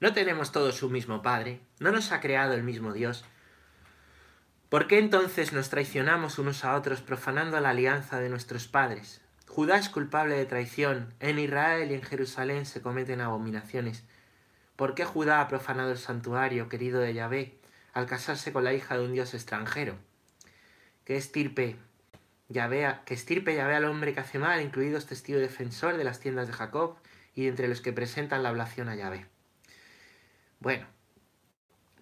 [0.00, 1.60] ¿No tenemos todos un mismo Padre?
[1.78, 3.22] ¿No nos ha creado el mismo Dios?
[4.70, 9.20] ¿Por qué entonces nos traicionamos unos a otros profanando la alianza de nuestros padres?
[9.46, 11.12] Judá es culpable de traición.
[11.20, 14.04] En Israel y en Jerusalén se cometen abominaciones.
[14.74, 17.58] ¿Por qué Judá ha profanado el santuario querido de Yahvé
[17.92, 19.96] al casarse con la hija de un dios extranjero?
[21.04, 21.76] Que estirpe
[22.48, 26.20] Yahvé, que estirpe Yahvé al hombre que hace mal, incluido este testigo defensor de las
[26.20, 26.96] tiendas de Jacob
[27.34, 29.26] y entre los que presentan la ablación a Yahvé.
[30.60, 30.86] Bueno,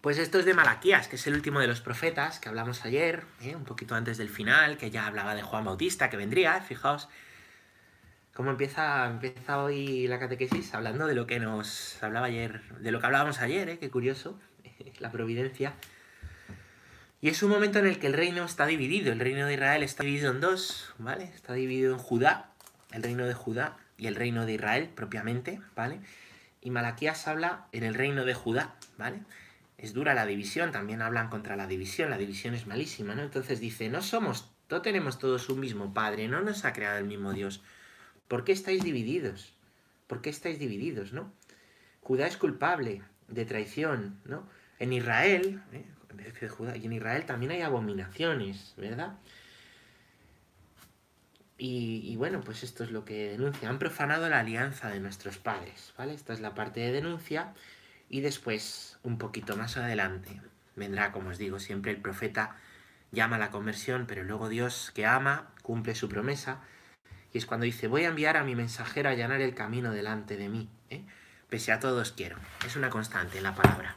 [0.00, 3.22] pues esto es de Malaquías, que es el último de los profetas que hablamos ayer,
[3.40, 3.54] ¿eh?
[3.54, 7.08] un poquito antes del final, que ya hablaba de Juan Bautista, que vendría, fijaos
[8.34, 12.98] cómo empieza, empieza hoy la catequesis hablando de lo que nos hablaba ayer, de lo
[12.98, 13.78] que hablábamos ayer, ¿eh?
[13.78, 14.36] qué curioso,
[14.98, 15.74] la providencia.
[17.20, 19.84] Y es un momento en el que el reino está dividido, el reino de Israel
[19.84, 21.30] está dividido en dos, ¿vale?
[21.32, 22.50] Está dividido en Judá,
[22.90, 26.00] el reino de Judá y el reino de Israel propiamente, ¿vale?
[26.60, 29.20] Y Malaquías habla en el reino de Judá, ¿vale?
[29.76, 33.22] Es dura la división, también hablan contra la división, la división es malísima, ¿no?
[33.22, 37.04] Entonces dice, no somos, no tenemos todos un mismo Padre, no nos ha creado el
[37.04, 37.62] mismo Dios.
[38.26, 39.54] ¿Por qué estáis divididos?
[40.06, 41.32] ¿Por qué estáis divididos, no?
[42.00, 44.48] Judá es culpable de traición, ¿no?
[44.78, 45.84] En Israel, ¿eh?
[46.80, 49.16] y en Israel también hay abominaciones, ¿verdad?
[51.60, 53.68] Y, bueno, pues esto es lo que denuncia.
[53.68, 56.14] Han profanado la alianza de nuestros padres, ¿vale?
[56.14, 57.52] Esta es la parte de denuncia.
[58.08, 60.40] Y después, un poquito más adelante,
[60.76, 62.54] vendrá, como os digo, siempre el profeta
[63.10, 66.60] llama a la conversión, pero luego Dios que ama cumple su promesa.
[67.32, 70.36] Y es cuando dice, voy a enviar a mi mensajero a allanar el camino delante
[70.36, 70.70] de mí.
[70.90, 71.02] ¿eh?
[71.50, 72.36] Pese a todo os quiero.
[72.64, 73.96] Es una constante en la palabra.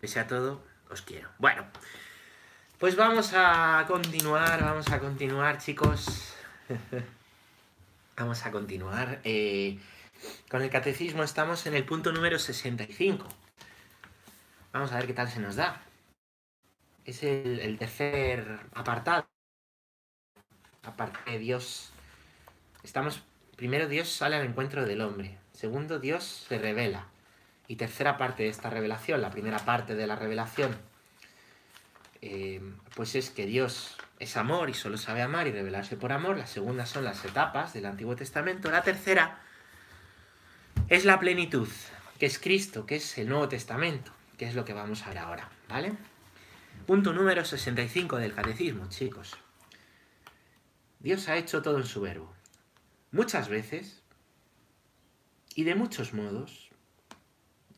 [0.00, 1.30] Pese a todo os quiero.
[1.38, 1.64] Bueno,
[2.78, 6.35] pues vamos a continuar, vamos a continuar, chicos.
[8.16, 9.20] Vamos a continuar.
[9.24, 9.78] Eh,
[10.50, 13.26] con el catecismo estamos en el punto número 65.
[14.72, 15.82] Vamos a ver qué tal se nos da.
[17.04, 19.28] Es el, tercer apartado.
[20.82, 21.92] Aparte de Dios.
[22.82, 23.22] Estamos.
[23.56, 25.38] Primero Dios sale al encuentro del hombre.
[25.52, 27.06] Segundo, Dios se revela.
[27.68, 30.76] Y tercera parte de esta revelación, la primera parte de la revelación,
[32.22, 32.60] eh,
[32.94, 36.38] pues es que Dios es amor y solo sabe amar y revelarse por amor.
[36.38, 38.70] La segunda son las etapas del Antiguo Testamento.
[38.70, 39.40] La tercera
[40.88, 41.68] es la plenitud,
[42.18, 45.18] que es Cristo, que es el Nuevo Testamento, que es lo que vamos a ver
[45.18, 45.92] ahora, ¿vale?
[46.86, 49.36] Punto número 65 del Catecismo, chicos.
[51.00, 52.32] Dios ha hecho todo en su verbo.
[53.12, 54.02] Muchas veces
[55.54, 56.70] y de muchos modos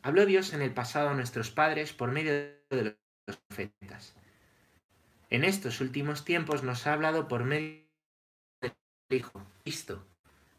[0.02, 2.96] habló Dios en el pasado a nuestros padres por medio de
[3.26, 4.17] los profetas
[5.30, 7.82] en estos últimos tiempos nos ha hablado por medio
[8.60, 8.72] del
[9.10, 10.06] Hijo, Cristo.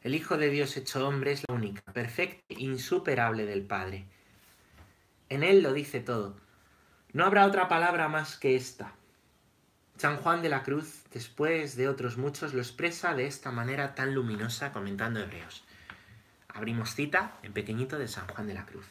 [0.04, 4.06] El Hijo de Dios hecho hombre es la única, perfecta e insuperable del Padre.
[5.28, 6.38] En Él lo dice todo.
[7.12, 8.94] No habrá otra palabra más que esta.
[9.98, 14.14] San Juan de la Cruz, después de otros muchos, lo expresa de esta manera tan
[14.14, 15.64] luminosa comentando Hebreos.
[16.48, 18.86] Abrimos cita en pequeñito de San Juan de la Cruz.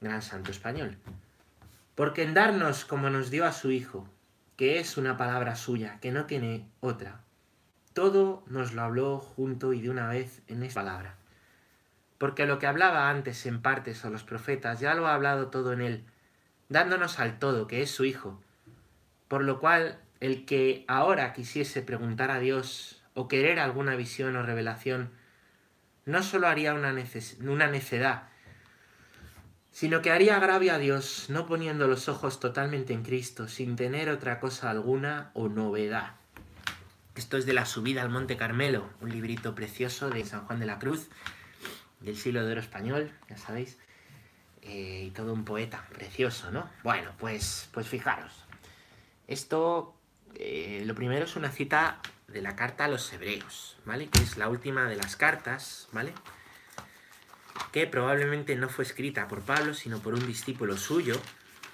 [0.00, 0.96] Gran santo español.
[1.94, 4.08] Porque en darnos como nos dio a su Hijo,
[4.60, 7.22] que es una palabra suya, que no tiene otra.
[7.94, 11.14] Todo nos lo habló junto y de una vez en esta palabra.
[12.18, 15.72] Porque lo que hablaba antes en partes a los profetas ya lo ha hablado todo
[15.72, 16.04] en él,
[16.68, 18.38] dándonos al todo, que es su Hijo.
[19.28, 24.42] Por lo cual, el que ahora quisiese preguntar a Dios o querer alguna visión o
[24.42, 25.10] revelación,
[26.04, 26.94] no solo haría una,
[27.48, 28.24] una necedad,
[29.72, 34.08] sino que haría agravio a Dios, no poniendo los ojos totalmente en Cristo, sin tener
[34.10, 36.14] otra cosa alguna o novedad.
[37.14, 40.66] Esto es de la subida al Monte Carmelo, un librito precioso de San Juan de
[40.66, 41.08] la Cruz,
[42.00, 43.78] del siglo de oro español, ya sabéis,
[44.62, 46.68] eh, y todo un poeta precioso, ¿no?
[46.82, 48.44] Bueno, pues, pues fijaros,
[49.26, 49.94] esto,
[50.34, 54.08] eh, lo primero es una cita de la carta a los hebreos, ¿vale?
[54.08, 56.12] Que es la última de las cartas, ¿vale?
[57.72, 61.20] Que probablemente no fue escrita por Pablo, sino por un discípulo suyo,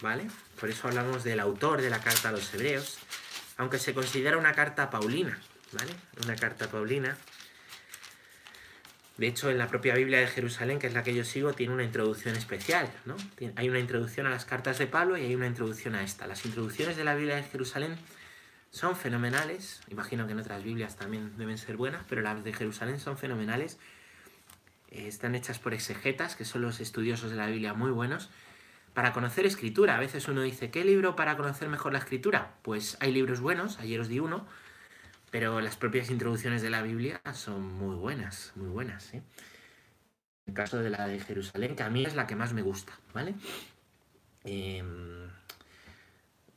[0.00, 0.28] ¿vale?
[0.61, 2.99] Por eso hablamos del autor de la carta a los hebreos,
[3.56, 5.38] aunque se considera una carta paulina,
[5.72, 5.93] ¿vale?
[6.25, 7.16] Una carta paulina.
[9.16, 11.72] De hecho, en la propia Biblia de Jerusalén, que es la que yo sigo, tiene
[11.72, 13.16] una introducción especial, ¿no?
[13.56, 16.26] Hay una introducción a las cartas de Pablo y hay una introducción a esta.
[16.26, 17.96] Las introducciones de la Biblia de Jerusalén
[18.70, 23.00] son fenomenales, imagino que en otras Biblias también deben ser buenas, pero las de Jerusalén
[23.00, 23.78] son fenomenales
[24.96, 28.31] están hechas por exegetas, que son los estudiosos de la Biblia muy buenos,
[28.94, 29.96] para conocer escritura.
[29.96, 32.54] A veces uno dice, ¿qué libro para conocer mejor la escritura?
[32.62, 34.46] Pues hay libros buenos, ayer os di uno,
[35.31, 39.12] pero las propias introducciones de la Biblia son muy buenas, muy buenas.
[39.14, 39.22] ¿eh?
[40.46, 42.99] el caso de la de Jerusalén, que a mí es la que más me gusta,
[43.12, 43.34] ¿vale?
[44.44, 45.28] Em,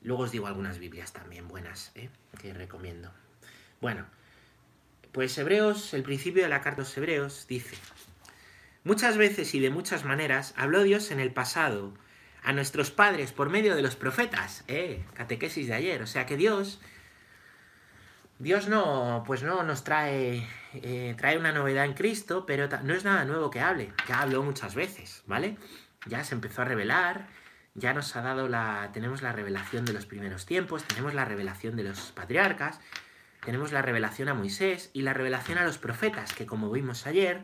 [0.01, 2.09] luego os digo algunas Biblias también buenas, ¿eh?
[2.39, 3.12] que recomiendo.
[3.81, 4.06] Bueno,
[5.12, 7.77] pues Hebreos, el principio de la carta a los Hebreos dice,
[8.89, 11.94] muchas veces y de muchas maneras habló Dios en el pasado
[12.41, 15.06] a nuestros padres por medio de los profetas, ¿eh?
[15.13, 16.81] catequesis de ayer, o sea que Dios
[18.39, 23.03] Dios no, pues no nos trae, eh, trae una novedad en Cristo, pero no es
[23.03, 25.56] nada nuevo que hable, ya habló muchas veces, ¿vale?
[26.07, 27.27] Ya se empezó a revelar,
[27.75, 31.75] ya nos ha dado la, tenemos la revelación de los primeros tiempos, tenemos la revelación
[31.75, 32.80] de los patriarcas,
[33.45, 37.44] tenemos la revelación a Moisés y la revelación a los profetas, que como vimos ayer,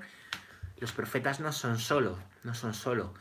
[0.77, 3.13] los profetas no son solo, no son solo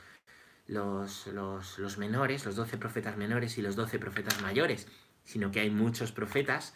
[0.66, 4.88] los, los, los menores, los doce profetas menores y los doce profetas mayores,
[5.24, 6.74] sino que hay muchos profetas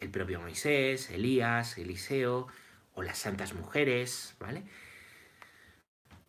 [0.00, 2.48] el propio Moisés, Elías, Eliseo
[2.94, 4.64] o las santas mujeres, ¿vale?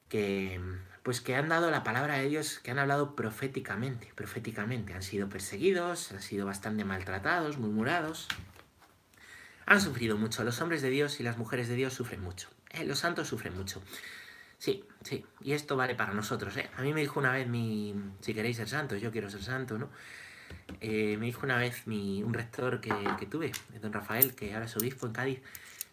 [0.09, 0.59] Que
[1.03, 5.29] pues que han dado la palabra de Dios, que han hablado proféticamente, proféticamente, han sido
[5.29, 8.27] perseguidos, han sido bastante maltratados, murmurados,
[9.65, 12.85] han sufrido mucho, los hombres de Dios y las mujeres de Dios sufren mucho, ¿eh?
[12.85, 13.81] los santos sufren mucho.
[14.57, 16.69] Sí, sí, y esto vale para nosotros, ¿eh?
[16.77, 19.79] A mí me dijo una vez mi, si queréis ser santos, yo quiero ser santo,
[19.79, 19.89] ¿no?
[20.81, 22.93] Eh, me dijo una vez mi, un rector que,
[23.25, 23.51] tuve,
[23.81, 25.41] don Rafael, que ahora es obispo en Cádiz,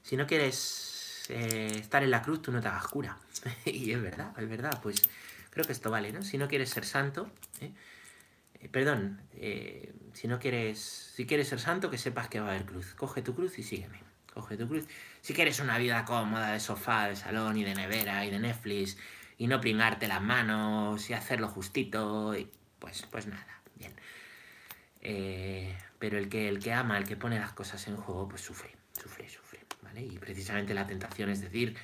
[0.03, 3.17] si no quieres eh, estar en la cruz, tú no te hagas cura.
[3.65, 5.01] y es verdad, es verdad, pues
[5.49, 6.23] creo que esto vale, ¿no?
[6.23, 7.31] Si no quieres ser santo,
[7.63, 7.73] ¿eh?
[8.71, 9.21] perdón,
[10.13, 12.93] si no quieres, si quieres ser santo, que sepas que va a haber cruz.
[12.95, 14.08] Coge tu cruz y sígueme.
[14.39, 14.87] Coge tu cruz.
[15.21, 18.97] Si quieres una vida cómoda de sofá, de salón y de nevera y de Netflix
[19.37, 22.37] y no pringarte las manos y hacerlo justito,
[22.79, 23.93] pues, pues nada, bien.
[25.01, 28.43] Eh, pero el que, el que ama, el que pone las cosas en juego, pues
[28.43, 30.03] sufre, sufre, sufre, ¿vale?
[30.03, 31.77] Y precisamente la tentación es decir,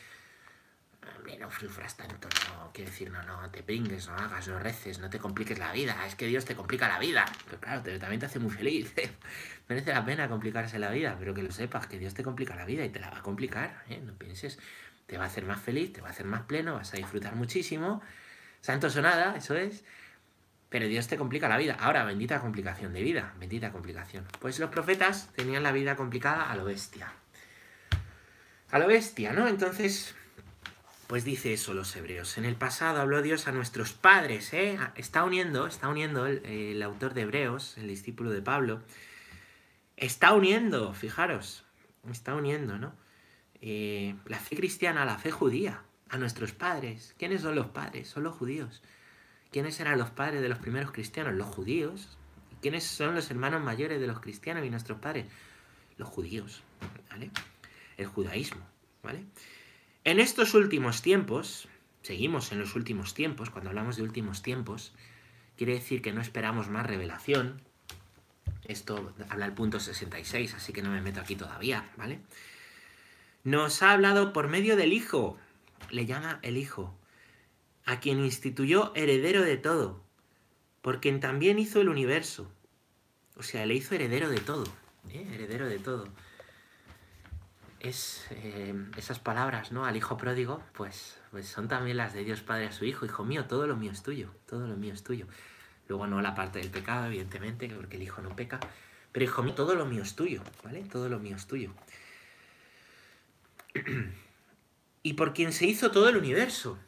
[1.38, 5.10] no sufras tanto, no, quiero decir, no, no, te pringues, no hagas, no reces, no
[5.10, 8.26] te compliques la vida, es que Dios te complica la vida, pero claro, también te
[8.26, 8.92] hace muy feliz,
[9.68, 12.64] merece la pena complicarse la vida, pero que lo sepas, que Dios te complica la
[12.64, 14.00] vida y te la va a complicar, ¿eh?
[14.04, 14.58] no pienses,
[15.06, 17.34] te va a hacer más feliz, te va a hacer más pleno, vas a disfrutar
[17.34, 18.02] muchísimo,
[18.60, 19.84] santos o nada, eso es,
[20.70, 21.76] pero Dios te complica la vida.
[21.78, 24.26] Ahora, bendita complicación de vida, bendita complicación.
[24.40, 27.12] Pues los profetas tenían la vida complicada a lo bestia.
[28.72, 29.46] A lo bestia, ¿no?
[29.46, 30.16] Entonces,
[31.14, 32.38] pues dice eso los hebreos.
[32.38, 34.76] En el pasado habló Dios a nuestros padres, ¿eh?
[34.96, 38.82] Está uniendo, está uniendo el, autor de Hebreos, el discípulo de Pablo.
[39.96, 41.62] Está uniendo, fijaros,
[42.11, 42.96] está uniendo, ¿no?
[43.61, 47.14] Eh, la fe cristiana la fe judía, a nuestros padres.
[47.16, 48.08] ¿Quiénes son los padres?
[48.08, 48.82] Son los judíos.
[49.52, 51.34] ¿Quiénes eran los padres de los primeros cristianos?
[51.34, 52.19] Los judíos.
[52.61, 55.26] ¿Quiénes son los hermanos mayores de los cristianos y nuestros padres?
[55.96, 56.64] Los judíos,
[57.08, 57.31] ¿vale?
[57.99, 58.66] El judaísmo,
[59.00, 59.25] ¿vale?
[60.04, 61.66] En estos últimos tiempos,
[62.02, 64.92] seguimos en los últimos tiempos, cuando hablamos de últimos tiempos,
[65.56, 67.62] quiere decir que no esperamos más revelación.
[68.66, 72.20] Esto habla el punto 66, así que no me meto aquí todavía, ¿vale?
[73.44, 75.38] Nos ha hablado por medio del Hijo,
[75.90, 76.94] le llama el Hijo,
[77.86, 80.02] a quien instituyó heredero de todo,
[80.82, 82.50] por quien también hizo el universo.
[83.36, 84.66] O sea, le hizo heredero de todo,
[85.10, 85.26] ¿eh?
[85.32, 86.08] heredero de todo.
[87.84, 89.84] Es, eh, esas palabras, ¿no?
[89.84, 93.04] Al hijo pródigo, pues, pues son también las de Dios Padre a su hijo.
[93.04, 95.26] Hijo mío, todo lo mío es tuyo, todo lo mío es tuyo.
[95.87, 98.59] Luego no la parte del pecado, evidentemente, porque el hijo no peca.
[99.12, 100.82] Pero hijo mío, todo lo mío es tuyo, ¿vale?
[100.90, 101.75] Todo lo mío es tuyo.
[105.02, 106.78] y por quien se hizo todo el universo.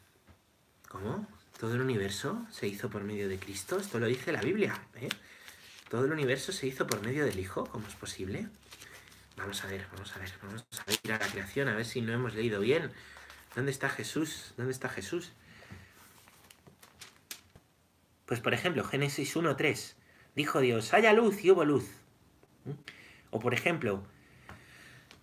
[0.88, 1.28] ¿Cómo?
[1.60, 3.78] Todo el universo se hizo por medio de Cristo.
[3.78, 4.80] Esto lo dice la Biblia.
[4.94, 5.10] ¿eh?
[5.90, 7.66] Todo el universo se hizo por medio del Hijo.
[7.66, 8.48] ¿Cómo es posible?
[9.36, 10.32] Vamos a ver, vamos a ver.
[10.42, 12.90] Vamos a ir a la creación a ver si no hemos leído bien.
[13.54, 14.54] ¿Dónde está Jesús?
[14.56, 15.32] ¿Dónde está Jesús?
[18.26, 19.94] Pues por ejemplo, Génesis 1.3.
[20.34, 21.88] Dijo Dios, haya luz y hubo luz.
[22.64, 22.72] ¿Mm?
[23.30, 24.04] O por ejemplo,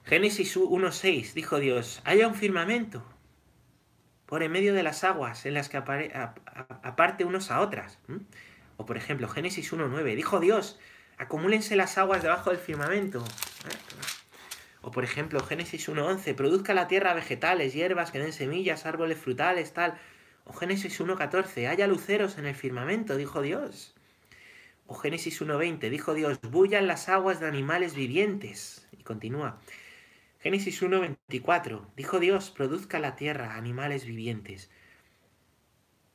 [0.06, 1.34] Génesis 1.6.
[1.34, 3.04] Dijo Dios, haya un firmamento
[4.26, 8.00] por en medio de las aguas en las que aparte unos a otras.
[8.78, 10.80] O por ejemplo, Génesis 1.9, dijo Dios,
[11.18, 13.24] acumúlense las aguas debajo del firmamento.
[14.82, 19.74] O por ejemplo, Génesis 1.11, produzca la tierra vegetales, hierbas que den semillas, árboles frutales,
[19.74, 19.98] tal.
[20.44, 23.96] O Génesis 1.14, haya luceros en el firmamento, dijo Dios.
[24.86, 28.88] O Génesis 1.20, dijo Dios, bullan las aguas de animales vivientes.
[28.92, 29.62] Y continúa.
[30.40, 31.86] Génesis 1.24.
[31.96, 34.70] Dijo Dios, produzca la tierra animales vivientes.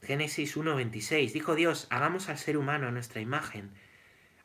[0.03, 1.33] Génesis 1.26.
[1.33, 3.73] Dijo Dios, hagamos al ser humano a nuestra imagen,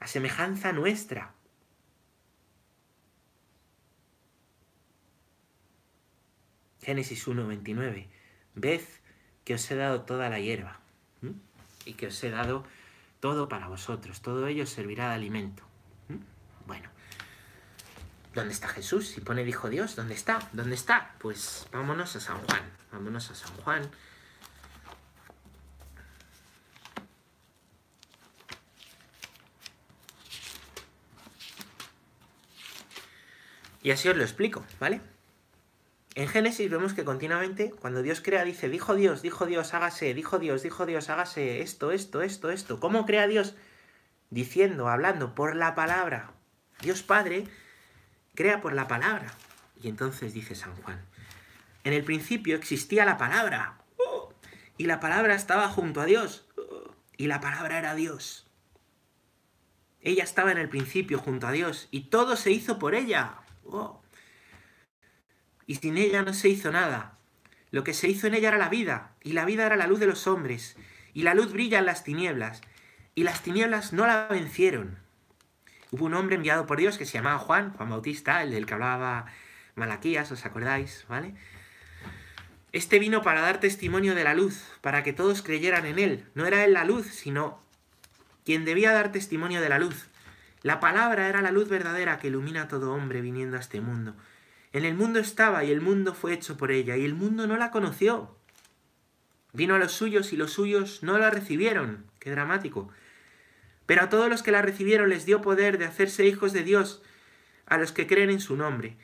[0.03, 1.33] a semejanza nuestra.
[6.81, 8.07] Génesis 1.29.
[8.55, 8.81] Ved
[9.45, 10.79] que os he dado toda la hierba
[11.85, 12.65] y que os he dado
[13.21, 15.63] todo para vosotros, todo ello servirá de alimento.
[16.67, 16.89] Bueno,
[18.33, 19.07] ¿dónde está Jesús?
[19.07, 20.49] Si pone dijo Dios, ¿dónde está?
[20.51, 21.15] ¿Dónde está?
[21.19, 23.89] Pues vámonos a San Juan, vámonos a San Juan.
[33.83, 35.01] Y así os lo explico, ¿vale?
[36.15, 40.39] En Génesis vemos que continuamente, cuando Dios crea, dice, dijo Dios, dijo Dios, hágase, dijo
[40.39, 42.79] Dios, dijo Dios, hágase esto, esto, esto, esto.
[42.79, 43.55] ¿Cómo crea Dios?
[44.29, 46.31] Diciendo, hablando por la palabra.
[46.81, 47.45] Dios Padre
[48.35, 49.33] crea por la palabra.
[49.81, 51.03] Y entonces dice San Juan,
[51.83, 53.79] en el principio existía la palabra.
[53.97, 54.33] ¡Oh!
[54.77, 56.47] y la palabra estaba junto a Dios.
[56.57, 56.95] ¡Oh!
[57.17, 58.47] y la palabra era Dios.
[60.01, 63.42] Ella estaba en el principio junto a Dios y todo se hizo por ella.
[63.65, 64.01] Oh.
[65.65, 67.17] Y sin ella no se hizo nada.
[67.71, 69.99] Lo que se hizo en ella era la vida, y la vida era la luz
[69.99, 70.75] de los hombres,
[71.13, 72.61] y la luz brilla en las tinieblas,
[73.15, 74.99] y las tinieblas no la vencieron.
[75.91, 78.73] Hubo un hombre enviado por Dios que se llamaba Juan, Juan Bautista, el del que
[78.73, 79.25] hablaba
[79.75, 81.05] Malaquías, ¿os acordáis?
[81.07, 81.35] ¿Vale?
[82.71, 86.25] Este vino para dar testimonio de la luz, para que todos creyeran en él.
[86.33, 87.61] No era él la luz, sino
[88.43, 90.07] quien debía dar testimonio de la luz.
[90.63, 94.15] La palabra era la luz verdadera que ilumina a todo hombre viniendo a este mundo.
[94.71, 97.57] En el mundo estaba y el mundo fue hecho por ella, y el mundo no
[97.57, 98.35] la conoció.
[99.51, 102.05] Vino a los suyos y los suyos no la recibieron.
[102.17, 102.89] Qué dramático.
[103.85, 107.03] Pero a todos los que la recibieron les dio poder de hacerse hijos de Dios,
[107.65, 108.97] a los que creen en su nombre,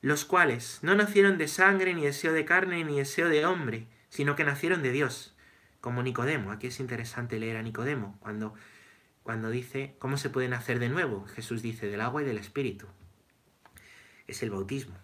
[0.00, 4.36] los cuales no nacieron de sangre, ni deseo de carne, ni deseo de hombre, sino
[4.36, 5.34] que nacieron de Dios,
[5.80, 6.50] como Nicodemo.
[6.50, 8.54] Aquí es interesante leer a Nicodemo, cuando
[9.24, 11.26] cuando dice, ¿cómo se puede nacer de nuevo?
[11.26, 12.86] Jesús dice, del agua y del espíritu.
[14.28, 14.94] Es el bautismo.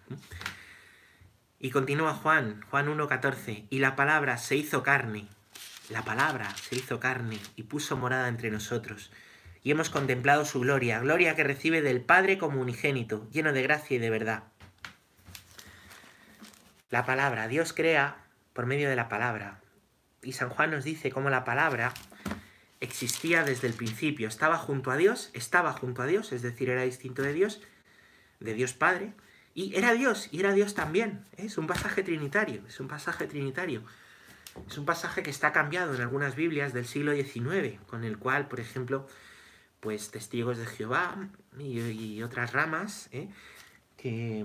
[1.58, 5.26] Y continúa Juan, Juan 1.14, y la palabra se hizo carne,
[5.88, 9.10] la palabra se hizo carne y puso morada entre nosotros.
[9.62, 13.96] Y hemos contemplado su gloria, gloria que recibe del Padre como unigénito, lleno de gracia
[13.96, 14.44] y de verdad.
[16.90, 19.60] La palabra, Dios crea por medio de la palabra.
[20.22, 21.94] Y San Juan nos dice cómo la palabra
[22.80, 26.82] existía desde el principio, estaba junto a Dios, estaba junto a Dios, es decir, era
[26.82, 27.60] distinto de Dios,
[28.40, 29.12] de Dios Padre,
[29.54, 31.25] y era Dios, y era Dios también.
[31.37, 33.82] Es un pasaje trinitario, es un pasaje trinitario.
[34.68, 38.49] Es un pasaje que está cambiado en algunas Biblias del siglo XIX, con el cual,
[38.49, 39.06] por ejemplo,
[39.80, 43.28] pues testigos de Jehová y, otras ramas, ¿eh?
[43.96, 44.44] que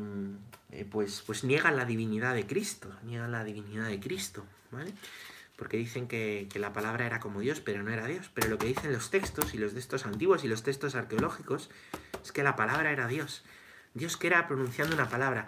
[0.72, 4.94] eh, pues, pues niegan la divinidad de Cristo, niegan la divinidad de Cristo, ¿vale?
[5.56, 8.30] Porque dicen que, la palabra era como Dios, pero no era Dios.
[8.34, 11.70] Pero lo que dicen los textos y los textos antiguos y los textos arqueológicos
[12.24, 13.44] es que la palabra era Dios.
[13.94, 15.48] Dios que era pronunciando una palabra.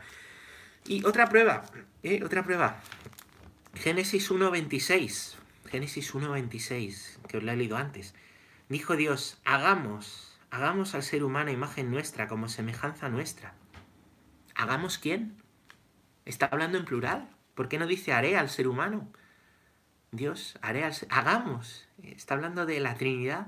[0.86, 1.64] Y otra prueba,
[2.04, 2.24] ¿eh?
[2.24, 2.82] otra prueba.
[3.74, 5.36] Génesis 1.26.
[5.70, 8.16] Génesis 1.26, que os lo he leído antes.
[8.70, 13.54] Dijo Dios, hagamos, hagamos al ser humano imagen nuestra, como semejanza nuestra.
[14.56, 15.36] ¿Hagamos quién?
[16.26, 17.30] ¿Está hablando en plural?
[17.54, 19.12] ¿Por qué no dice haré al ser humano?
[20.12, 21.86] Dios, haré hagamos.
[22.02, 23.48] Está hablando de la Trinidad.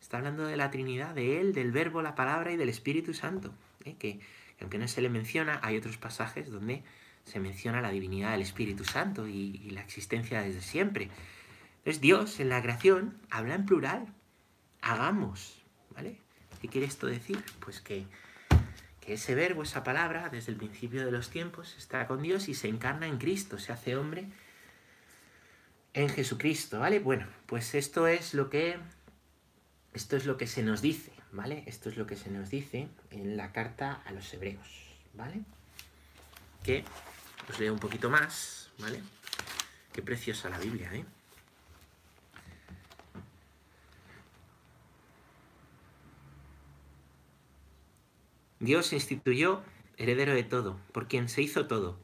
[0.00, 3.54] Está hablando de la Trinidad, de Él, del Verbo, la Palabra y del Espíritu Santo.
[3.84, 3.96] ¿eh?
[3.98, 4.20] Que
[4.60, 6.82] aunque no se le menciona, hay otros pasajes donde
[7.24, 11.10] se menciona la divinidad del Espíritu Santo y, la existencia desde siempre.
[11.78, 14.06] Entonces Dios en la creación habla en plural.
[14.80, 15.62] Hagamos.
[15.94, 16.18] ¿Vale?
[16.60, 17.42] ¿Qué quiere esto decir?
[17.60, 18.06] Pues que,
[19.00, 22.54] que ese verbo, esa palabra, desde el principio de los tiempos, está con Dios y
[22.54, 24.28] se encarna en Cristo, se hace hombre
[25.94, 26.98] en Jesucristo, ¿vale?
[26.98, 28.78] Bueno, pues esto es lo que
[29.94, 31.62] esto es lo que se nos dice, ¿vale?
[31.66, 34.68] Esto es lo que se nos dice en la carta a los hebreos,
[35.14, 35.42] ¿vale?
[36.64, 36.84] Que
[37.48, 39.00] os leo un poquito más, ¿vale?
[39.92, 41.04] Qué preciosa la Biblia, ¿eh?
[48.58, 49.62] Dios instituyó
[49.96, 52.00] heredero de todo, por quien se hizo todo,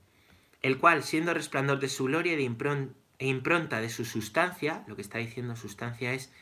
[0.62, 4.96] el cual, siendo resplandor de su gloria de impronta e impronta de su sustancia, lo
[4.96, 6.32] que está diciendo sustancia es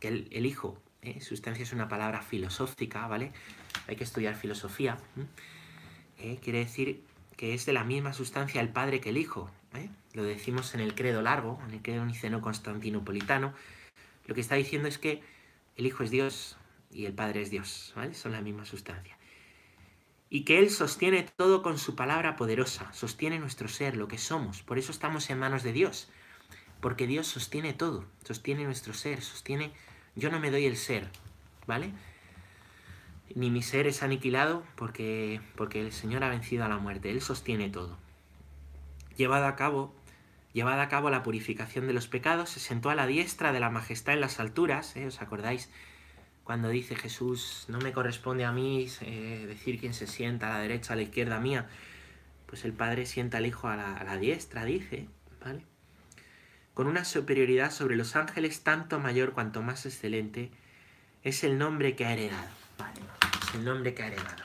[0.00, 1.20] que el, Hijo, ¿eh?
[1.20, 3.32] sustancia es una palabra filosófica, ¿vale?
[3.86, 4.96] Hay que estudiar filosofía.
[6.18, 6.38] ¿eh?
[6.42, 7.04] quiere decir
[7.36, 9.50] que es de la misma sustancia el Padre que el Hijo.
[9.74, 9.90] ¿eh?
[10.14, 13.52] Lo decimos en el credo largo, en el credo niceno constantinopolitano.
[14.24, 15.22] Lo que está diciendo es que
[15.76, 16.56] el Hijo es Dios
[16.90, 18.14] y el Padre es Dios, ¿vale?
[18.14, 19.19] Son la misma sustancia
[20.30, 24.62] y que Él sostiene todo con su palabra poderosa, sostiene nuestro ser, lo que somos.
[24.62, 26.08] Por eso estamos en manos de Dios,
[26.80, 29.72] porque Dios sostiene todo, sostiene nuestro ser, sostiene...
[30.14, 31.08] Yo no me doy el ser,
[31.66, 31.92] ¿vale?
[33.34, 37.20] Ni mi ser es aniquilado porque, porque el Señor ha vencido a la muerte, Él
[37.20, 37.98] sostiene todo.
[39.16, 39.94] Llevado a cabo
[40.52, 43.70] llevada a cabo la purificación de los pecados, se sentó a la diestra de la
[43.70, 45.06] majestad en las alturas, ¿eh?
[45.06, 45.70] ¿os acordáis?
[46.50, 50.58] Cuando dice Jesús, no me corresponde a mí eh, decir quién se sienta a la
[50.58, 51.68] derecha, a la izquierda mía,
[52.46, 55.06] pues el Padre sienta al Hijo a la, a diestra, dice,
[55.44, 55.64] ¿vale?
[56.74, 60.50] Con una superioridad sobre los ángeles tanto mayor cuanto más excelente,
[61.22, 62.98] es el nombre que ha heredado, ¿vale?
[63.46, 64.42] Es el nombre que ha heredado.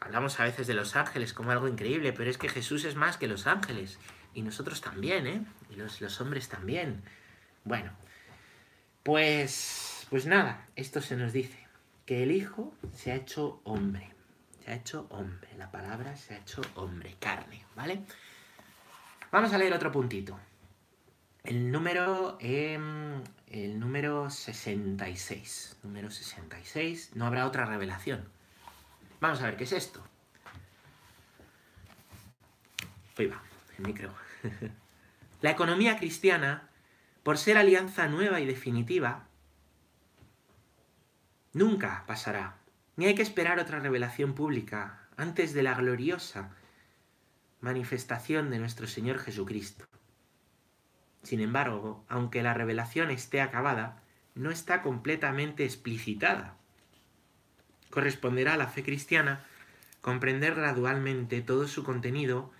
[0.00, 3.16] Hablamos a veces de los ángeles como algo increíble, pero es que Jesús es más
[3.16, 3.98] que los ángeles.
[4.34, 5.42] Y nosotros también, ¿eh?
[5.70, 7.00] Y los hombres también.
[7.64, 7.92] Bueno,
[9.04, 11.66] pues, pues nada, esto se nos dice,
[12.06, 14.10] que el Hijo se ha hecho hombre.
[14.64, 15.50] Se ha hecho hombre.
[15.56, 18.02] La palabra se ha hecho hombre, carne, ¿vale?
[19.30, 20.38] Vamos a leer otro puntito.
[21.44, 22.78] El número, eh,
[23.48, 25.78] el número 66.
[25.82, 27.10] Número 66.
[27.14, 28.28] No habrá otra revelación.
[29.20, 30.02] Vamos a ver qué es esto.
[33.18, 33.42] Ahí va,
[33.76, 34.14] el micro.
[35.40, 36.68] La economía cristiana,
[37.22, 39.27] por ser alianza nueva y definitiva,
[41.52, 42.56] nunca pasará.
[42.96, 46.50] Ni hay que esperar otra revelación pública antes de la gloriosa
[47.60, 49.84] manifestación de nuestro Señor Jesucristo.
[51.22, 54.02] Sin embargo, aunque la revelación esté acabada,
[54.34, 56.56] no está completamente explicitada.
[57.90, 59.44] Corresponderá a la fe cristiana
[60.00, 62.52] comprender gradualmente todo su contenido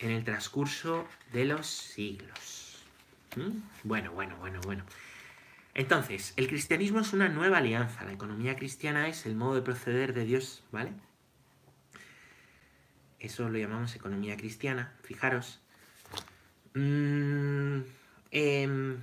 [0.00, 2.84] en el transcurso de los siglos.
[3.36, 3.60] ¿Mm?
[3.84, 4.84] Bueno, bueno, bueno, bueno.
[5.74, 8.04] Entonces, el cristianismo es una nueva alianza.
[8.04, 10.92] La economía cristiana es el modo de proceder de Dios, ¿vale?
[13.18, 14.92] Eso lo llamamos economía cristiana.
[15.02, 15.60] Fijaros.
[16.74, 17.80] Mm,
[18.32, 18.96] eh,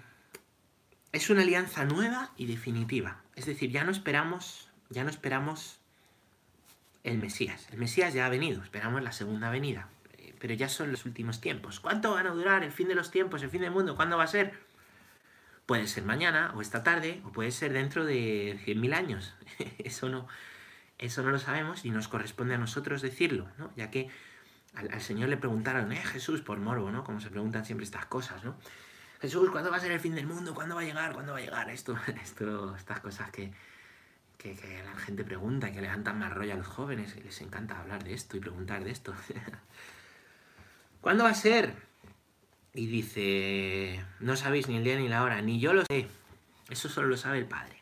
[1.11, 3.21] es una alianza nueva y definitiva.
[3.35, 5.79] Es decir, ya no esperamos, ya no esperamos
[7.03, 7.67] el Mesías.
[7.71, 9.89] El Mesías ya ha venido, esperamos la segunda venida.
[10.39, 11.79] Pero ya son los últimos tiempos.
[11.79, 13.95] ¿Cuánto van a durar el fin de los tiempos, el fin del mundo?
[13.95, 14.53] ¿Cuándo va a ser?
[15.69, 19.35] Puede ser mañana o esta tarde o puede ser dentro de 100.000 años.
[19.77, 20.27] Eso no,
[20.98, 23.72] eso no lo sabemos y nos corresponde a nosotros decirlo, ¿no?
[23.75, 24.09] Ya que
[24.74, 27.03] al, Señor le preguntaron, eh, Jesús, por morbo, ¿no?
[27.03, 28.55] Como se preguntan siempre estas cosas, ¿no?
[29.22, 30.55] Jesús, ¿cuándo va a ser el fin del mundo?
[30.55, 31.13] ¿Cuándo va a llegar?
[31.13, 31.70] ¿Cuándo va a llegar?
[31.70, 33.53] Esto, esto, estas cosas que,
[34.39, 38.03] que, la gente pregunta, que levantan más rollo a los jóvenes, que les encanta hablar
[38.03, 39.13] de esto y preguntar de esto.
[41.01, 41.88] ¿Cuándo va a ser?
[42.79, 46.07] Y dice, no sabéis ni el día ni la hora, ni yo lo sé.
[46.70, 47.75] Eso solo lo sabe el Padre.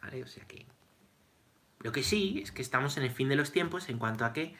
[0.00, 0.22] ¿Vale?
[0.22, 0.64] O sea que...
[1.80, 4.32] Lo que sí es que estamos en el fin de los tiempos en cuanto a
[4.32, 4.54] que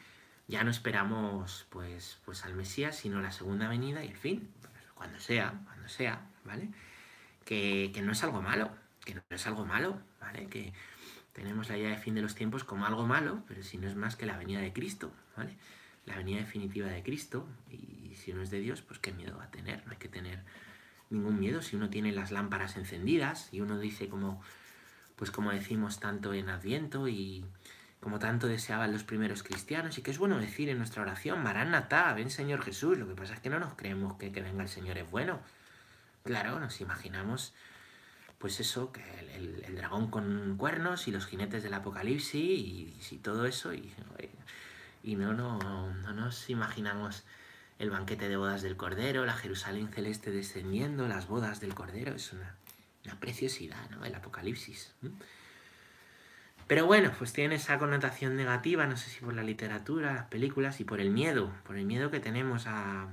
[0.49, 4.49] ya no esperamos pues, pues al Mesías, sino la segunda venida y el fin.
[4.95, 6.67] Cuando sea, cuando sea, ¿vale?
[7.45, 8.71] Que, que no es algo malo,
[9.05, 10.47] que no es algo malo, ¿vale?
[10.47, 10.73] Que
[11.31, 13.95] tenemos la idea de fin de los tiempos como algo malo, pero si no es
[13.95, 15.55] más que la venida de Cristo, ¿vale?
[16.05, 17.47] La venida definitiva de Cristo,
[18.19, 20.43] si uno es de Dios, pues qué miedo va a tener, no hay que tener
[21.09, 21.61] ningún miedo.
[21.61, 24.41] Si uno tiene las lámparas encendidas y uno dice como,
[25.15, 27.45] pues como decimos tanto en Adviento y
[27.99, 32.13] como tanto deseaban los primeros cristianos y que es bueno decir en nuestra oración, Maranatá,
[32.13, 34.69] ven Señor Jesús, lo que pasa es que no nos creemos que que venga el
[34.69, 35.39] Señor es bueno.
[36.23, 37.53] Claro, nos imaginamos
[38.39, 39.03] pues eso, que
[39.35, 43.91] el, dragón con cuernos y los jinetes del apocalipsis y, y todo eso y,
[45.03, 45.57] y no, no,
[45.93, 47.23] no nos imaginamos
[47.79, 52.33] el banquete de bodas del Cordero, la Jerusalén celeste descendiendo, las bodas del Cordero, es
[52.33, 52.55] una,
[53.05, 54.03] una preciosidad, ¿no?
[54.05, 54.93] El apocalipsis.
[56.67, 60.79] Pero bueno, pues tiene esa connotación negativa, no sé si por la literatura, las películas
[60.81, 63.07] y por el miedo, por el miedo que tenemos a,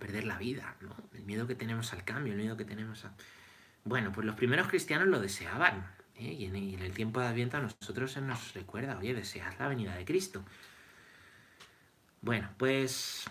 [0.00, 0.96] perder la vida, ¿no?
[1.14, 3.12] El miedo que tenemos al cambio, el miedo que tenemos a...
[3.84, 5.86] Bueno, pues los primeros cristianos lo deseaban,
[6.16, 6.32] ¿eh?
[6.32, 9.54] y, en, y en el tiempo de Adviento a nosotros se nos recuerda, oye, desead
[9.60, 10.42] la venida de Cristo.
[12.22, 13.26] Bueno, pues...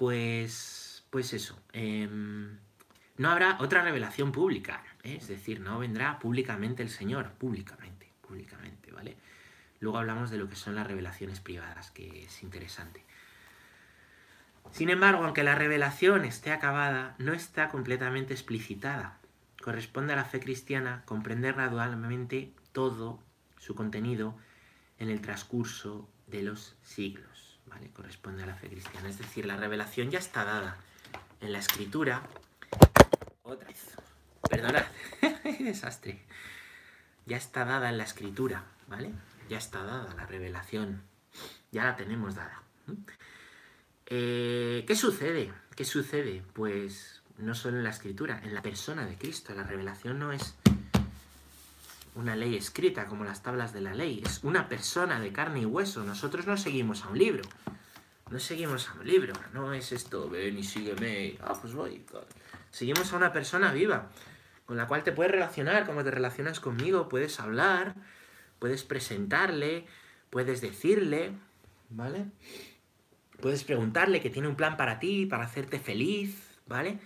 [0.00, 1.04] Pues...
[1.10, 1.60] Pues eso.
[1.74, 2.56] em,
[3.18, 5.16] no habrá otra revelación pública, ¿eh?
[5.16, 9.18] es decir, no vendrá públicamente el Señor, públicamente, públicamente, ¿vale?
[9.78, 13.04] Luego hablamos de lo que son las revelaciones privadas, que es interesante.
[14.70, 19.18] Sin embargo, aunque la revelación esté acabada, no está completamente explicitada.
[19.60, 23.22] Corresponde a la fe cristiana comprender gradualmente todo
[23.58, 24.34] su contenido
[24.98, 27.29] en el transcurso de los siglos.
[27.70, 27.90] ¿Vale?
[27.90, 29.08] Corresponde a la fe cristiana.
[29.08, 30.76] Es decir, la revelación ya está dada
[31.40, 32.22] en la escritura.
[33.42, 33.96] Otra vez.
[34.48, 34.84] Perdonad.
[35.58, 36.22] Desastre.
[37.26, 39.12] Ya está dada en la escritura, ¿vale?
[39.48, 41.02] Ya está dada la revelación.
[41.70, 42.62] Ya la tenemos dada.
[44.06, 45.52] Eh, ¿Qué sucede?
[45.76, 46.42] ¿Qué sucede?
[46.52, 49.54] Pues no solo en la escritura, en la persona de Cristo.
[49.54, 50.56] La revelación no es
[52.20, 55.64] una ley escrita como las tablas de la ley, es una persona de carne y
[55.64, 56.04] hueso.
[56.04, 57.42] Nosotros no seguimos a un libro.
[58.30, 62.04] No seguimos a un libro, no es esto, ven y sígueme, ah, pues voy.
[62.70, 64.08] Seguimos a una persona viva,
[64.66, 67.96] con la cual te puedes relacionar, como te relacionas conmigo, puedes hablar,
[68.60, 69.84] puedes presentarle,
[70.30, 71.32] puedes decirle,
[71.88, 72.26] ¿vale?
[73.40, 77.00] Puedes preguntarle que tiene un plan para ti, para hacerte feliz, ¿vale?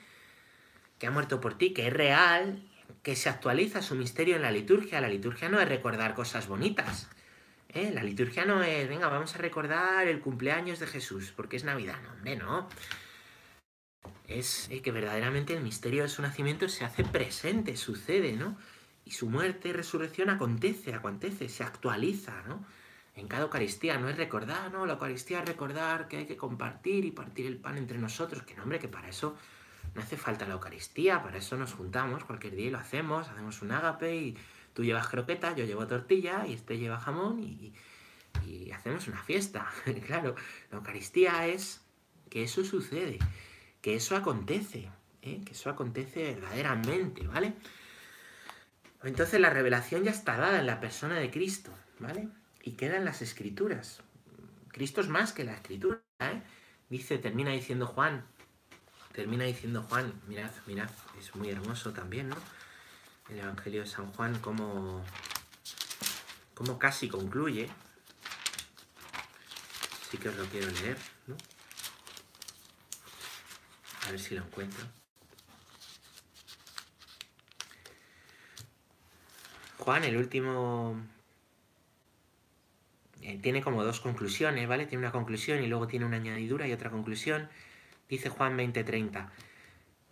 [0.98, 2.62] Que ha muerto por ti, que es real,
[3.02, 5.00] que se actualiza su misterio en la liturgia.
[5.00, 7.08] La liturgia no es recordar cosas bonitas.
[7.68, 7.90] ¿eh?
[7.92, 12.00] La liturgia no es, venga, vamos a recordar el cumpleaños de Jesús, porque es Navidad.
[12.02, 12.68] No, hombre, no.
[14.26, 18.56] Es que verdaderamente el misterio de su nacimiento se hace presente, sucede, ¿no?
[19.04, 22.64] Y su muerte y resurrección acontece, acontece, se actualiza, ¿no?
[23.16, 24.86] En cada Eucaristía no es recordar, ¿no?
[24.86, 28.54] La Eucaristía es recordar que hay que compartir y partir el pan entre nosotros, que
[28.54, 29.36] no, hombre, que para eso
[29.94, 33.62] no hace falta la Eucaristía, para eso nos juntamos cualquier día y lo hacemos, hacemos
[33.62, 34.36] un ágape y
[34.72, 37.72] tú llevas croqueta, yo llevo tortilla y este lleva jamón y,
[38.74, 39.70] hacemos una fiesta.
[40.06, 40.34] claro,
[40.70, 41.80] la Eucaristía es
[42.28, 43.18] que eso sucede,
[43.80, 44.90] que eso acontece,
[45.22, 45.40] ¿eh?
[45.44, 47.54] que eso acontece verdaderamente, ¿vale?
[49.04, 52.28] Entonces la revelación ya está dada en la persona de Cristo, ¿vale?
[52.62, 54.02] Y queda en las escrituras.
[54.68, 56.42] Cristo es más que la escritura, ¿eh?
[56.90, 58.26] Dice, termina diciendo Juan,
[59.14, 62.36] termina diciendo Juan, mirad, mirad, es muy hermoso también, ¿no?
[63.30, 65.04] El Evangelio de San Juan, como,
[66.52, 67.70] como casi concluye.
[70.10, 70.98] Sí que os lo quiero leer,
[71.28, 71.36] ¿no?
[74.06, 74.84] A ver si lo encuentro.
[79.78, 81.00] Juan, el último...
[83.22, 84.86] Eh, tiene como dos conclusiones, ¿vale?
[84.86, 87.48] Tiene una conclusión y luego tiene una añadidura y otra conclusión.
[88.14, 89.32] Dice Juan 20:30.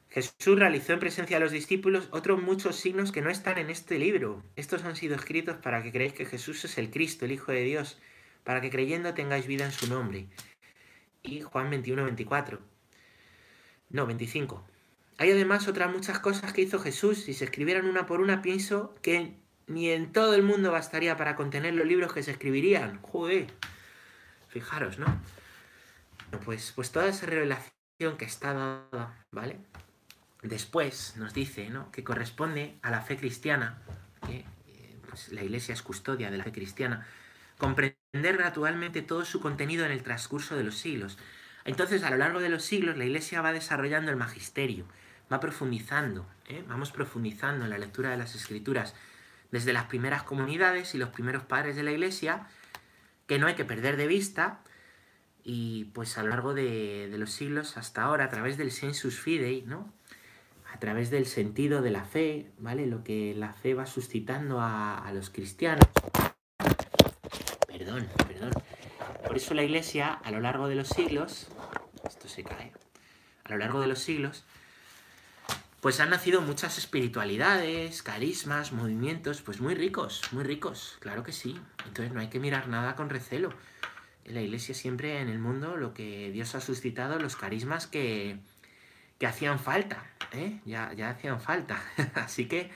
[0.09, 3.97] Jesús realizó en presencia de los discípulos otros muchos signos que no están en este
[3.97, 4.43] libro.
[4.57, 7.63] Estos han sido escritos para que creáis que Jesús es el Cristo, el Hijo de
[7.63, 8.01] Dios,
[8.43, 10.27] para que creyendo tengáis vida en su nombre.
[11.23, 12.59] Y Juan 21:24.
[13.91, 14.67] No, 25.
[15.19, 17.19] Hay además otras muchas cosas que hizo Jesús.
[17.19, 19.37] Si se escribieran una por una, pienso que
[19.69, 23.01] ni en todo el mundo bastaría para contener los libros que se escribirían.
[23.01, 23.47] Joder.
[24.49, 25.07] Fijaros, ¿no?
[26.45, 27.82] Pues, pues toda esa revelación
[28.19, 29.59] que está dada, ¿vale?
[30.43, 31.91] Después nos dice, ¿no?
[31.93, 33.79] Que corresponde a la fe cristiana,
[34.27, 37.07] que eh, pues la iglesia es custodia de la fe cristiana,
[37.59, 41.19] comprender naturalmente todo su contenido en el transcurso de los siglos.
[41.65, 44.85] Entonces, a lo largo de los siglos, la iglesia va desarrollando el magisterio,
[45.33, 46.65] va profundizando, ¿eh?
[46.67, 48.95] vamos profundizando en la lectura de las escrituras,
[49.53, 52.49] desde las primeras comunidades y los primeros padres de la iglesia,
[53.29, 54.61] que no hay que perder de vista,
[55.45, 59.63] y pues a lo largo de, los siglos hasta ahora, a través del sensus fidei,
[59.63, 59.93] ¿no?
[60.73, 62.87] A través del sentido de la fe, ¿vale?
[62.87, 65.87] Lo que la fe va suscitando a, los cristianos.
[67.67, 68.53] Perdón, perdón.
[69.27, 71.49] Por eso la iglesia, a lo largo de los siglos,
[72.09, 72.73] esto se cae,
[73.45, 74.45] a lo largo de los siglos,
[75.81, 81.61] pues han nacido muchas espiritualidades, carismas, movimientos, pues muy ricos, muy ricos, claro que sí.
[81.87, 83.53] Entonces no hay que mirar nada con recelo
[84.25, 88.39] la iglesia siempre en el mundo lo que Dios ha suscitado, los carismas que,
[89.19, 90.61] que hacían falta, ¿eh?
[90.65, 91.83] ya, ya hacían falta.
[92.15, 92.71] así que,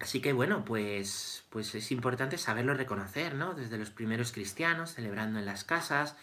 [0.00, 3.54] así que bueno, pues, pues es importante saberlo reconocer, ¿no?
[3.54, 6.16] Desde los primeros cristianos celebrando en las casas,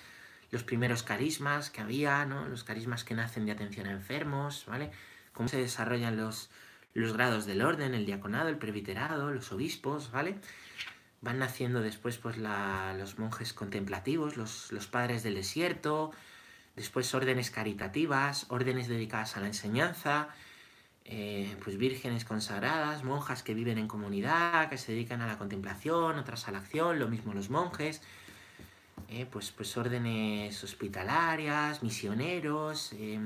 [0.52, 2.48] los primeros carismas que había, ¿no?
[2.48, 4.92] Los carismas que nacen de atención a enfermos, ¿vale?
[5.34, 6.50] Cómo se desarrollan los,
[6.94, 10.36] los grados del orden, el diaconado, el presbiterado, los obispos, ¿vale?
[11.22, 16.12] Van naciendo después pues los monjes contemplativos, los, padres del desierto,
[16.76, 20.30] después órdenes caritativas, órdenes dedicadas a la enseñanza,
[21.06, 26.20] eh, pues vírgenes consagradas, monjas que viven en comunidad, que se dedican a la contemplación,
[26.20, 28.02] otras a la acción, lo mismo los monjes,
[29.10, 33.20] eh, pues, pues órdenes hospitalarias, misioneros, eh,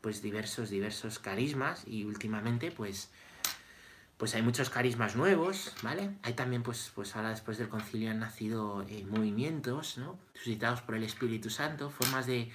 [0.00, 3.10] pues diversos, diversos carismas y últimamente pues
[4.16, 6.10] pues hay muchos carismas nuevos, ¿vale?
[6.22, 10.18] Hay también, pues, pues ahora después del concilio han nacido eh, movimientos, ¿no?
[10.34, 12.50] Suscitados por el Espíritu Santo, formas de,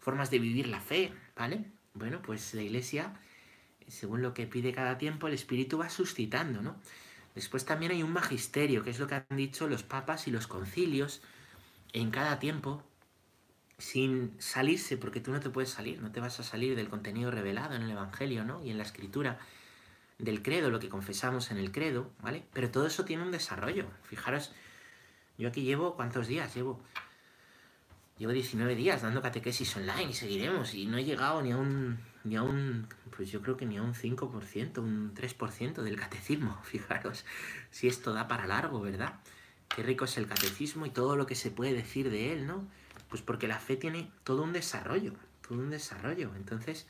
[0.00, 1.64] formas de vivir la fe, ¿vale?
[1.94, 3.14] Bueno, pues la Iglesia,
[3.86, 6.76] según lo que pide cada tiempo, el Espíritu va suscitando, ¿no?
[7.36, 10.46] Después también hay un magisterio, que es lo que han dicho los papas y los
[10.46, 11.22] concilios
[11.92, 12.82] en cada tiempo,
[13.78, 17.30] sin salirse, porque tú no te puedes salir, no te vas a salir del contenido
[17.30, 18.64] revelado en el Evangelio, ¿no?
[18.64, 19.38] Y en la Escritura
[20.18, 22.44] del credo, lo que confesamos en el credo, ¿vale?
[22.52, 23.86] Pero todo eso tiene un desarrollo.
[24.04, 24.52] Fijaros,
[25.38, 26.54] yo aquí llevo, ¿cuántos días?
[26.54, 26.80] Llevo,
[28.18, 30.74] llevo 19 días dando catequesis online y seguiremos.
[30.74, 33.78] Y no he llegado ni a un, ni a un, pues yo creo que ni
[33.78, 36.60] a un 5%, un 3% del catecismo.
[36.64, 37.24] Fijaros,
[37.70, 39.20] si esto da para largo, ¿verdad?
[39.74, 42.66] Qué rico es el catecismo y todo lo que se puede decir de él, ¿no?
[43.08, 45.14] Pues porque la fe tiene todo un desarrollo,
[45.46, 46.30] todo un desarrollo.
[46.36, 46.86] Entonces,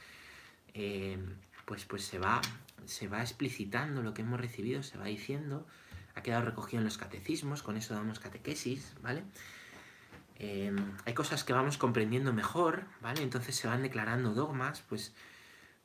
[0.74, 1.18] eh,
[1.64, 2.40] pues, pues se, va,
[2.86, 5.66] se va explicitando lo que hemos recibido, se va diciendo,
[6.14, 9.22] ha quedado recogido en los catecismos, con eso damos catequesis, ¿vale?
[10.36, 13.22] Eh, hay cosas que vamos comprendiendo mejor, ¿vale?
[13.22, 15.12] Entonces se van declarando dogmas, pues,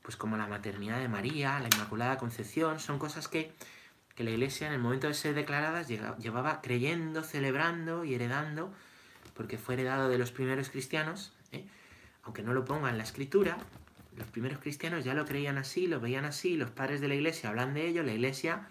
[0.02, 3.54] pues como la maternidad de María, la Inmaculada Concepción, son cosas que,
[4.16, 8.74] que la Iglesia en el momento de ser declaradas llevaba creyendo, celebrando y heredando,
[9.36, 11.66] porque fue heredado de los primeros cristianos, ¿eh?
[12.24, 13.58] aunque no lo ponga en la escritura,
[14.16, 17.50] los primeros cristianos ya lo creían así, lo veían así, los padres de la iglesia
[17.50, 18.68] hablan de ello, la iglesia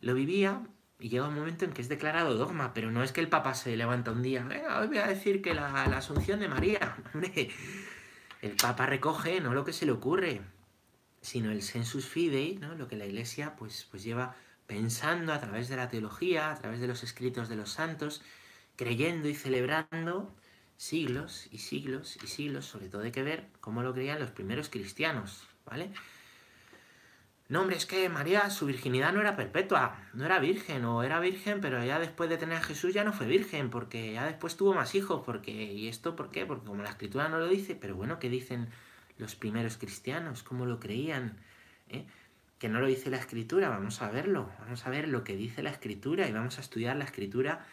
[0.00, 0.62] lo vivía
[0.98, 3.54] y llega un momento en que es declarado dogma, pero no es que el Papa
[3.54, 4.46] se levanta un día,
[4.78, 7.50] hoy voy a decir que la, asunción de María, hombre,
[8.42, 10.42] el Papa recoge no lo que se le ocurre,
[11.22, 12.74] sino el sensus fidei, ¿no?
[12.74, 14.36] lo que la iglesia pues, pues lleva
[14.66, 18.22] pensando a través de la teología, a través de los escritos de los santos,
[18.76, 20.34] creyendo y celebrando
[20.80, 24.70] siglos y siglos y siglos, sobre todo hay que ver cómo lo creían los primeros
[24.70, 25.90] cristianos, ¿vale?
[27.50, 31.20] No, hombre, es que María, su virginidad no era perpetua, no era virgen, o era
[31.20, 34.56] virgen, pero ya después de tener a Jesús ya no fue virgen, porque ya después
[34.56, 36.46] tuvo más hijos, porque, ¿y esto por qué?
[36.46, 38.70] Porque como la escritura no lo dice, pero bueno, ¿qué dicen
[39.18, 40.42] los primeros cristianos?
[40.42, 41.36] ¿Cómo lo creían?
[41.90, 42.06] ¿Eh?
[42.58, 45.62] Que no lo dice la escritura, vamos a verlo, vamos a ver lo que dice
[45.62, 47.66] la escritura y vamos a estudiar la escritura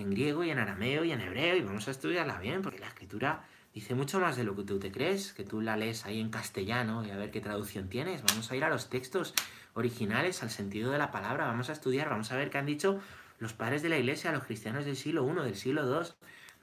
[0.00, 2.86] en griego y en arameo y en hebreo y vamos a estudiarla bien, porque la
[2.86, 6.20] escritura dice mucho más de lo que tú te crees, que tú la lees ahí
[6.20, 8.22] en castellano y a ver qué traducción tienes.
[8.22, 9.34] Vamos a ir a los textos
[9.74, 13.00] originales, al sentido de la palabra, vamos a estudiar, vamos a ver qué han dicho
[13.38, 16.08] los padres de la iglesia, los cristianos del siglo I, del siglo II,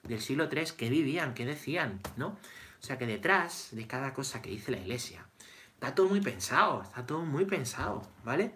[0.03, 2.27] del siglo III, qué vivían, qué decían, ¿no?
[2.27, 5.25] O sea que detrás de cada cosa que dice la iglesia,
[5.73, 8.53] está todo muy pensado, está todo muy pensado, ¿vale?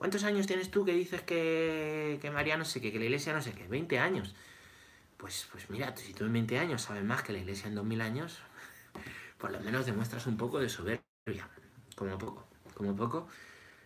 [0.00, 3.34] ¿Cuántos años tienes tú que dices que, que María no sé qué, que la iglesia
[3.34, 3.68] no sé qué?
[3.68, 4.34] 20 años.
[5.18, 8.00] Pues, pues mira, si tú en 20 años sabes más que la iglesia en 2000
[8.00, 8.38] años,
[9.36, 11.50] por lo menos demuestras un poco de soberbia.
[11.96, 13.28] Como poco, como poco,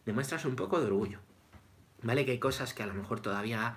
[0.07, 1.19] demuestras un poco de orgullo.
[2.03, 2.25] ¿Vale?
[2.25, 3.77] Que hay cosas que a lo mejor todavía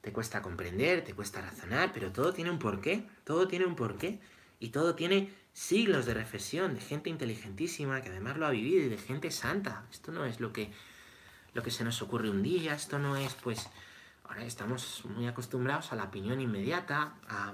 [0.00, 4.20] te cuesta comprender, te cuesta razonar, pero todo tiene un porqué, todo tiene un porqué.
[4.58, 8.88] Y todo tiene siglos de reflexión, de gente inteligentísima que además lo ha vivido y
[8.88, 9.84] de gente santa.
[9.90, 10.72] Esto no es lo que
[11.54, 13.68] lo que se nos ocurre un día, esto no es pues...
[14.26, 17.52] Ahora estamos muy acostumbrados a la opinión inmediata, a,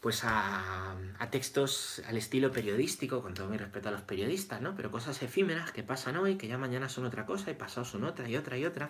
[0.00, 4.74] pues a, a, textos al estilo periodístico, con todo mi respeto a los periodistas, ¿no?
[4.76, 8.04] Pero cosas efímeras que pasan hoy, que ya mañana son otra cosa, y pasado son
[8.04, 8.88] otra, y otra, y otra.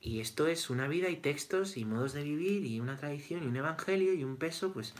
[0.00, 3.46] Y esto es una vida y textos y modos de vivir y una tradición y
[3.46, 4.92] un evangelio y un peso, pues,